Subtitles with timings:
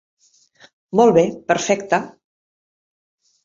[1.01, 2.03] Molt bé, perfecte.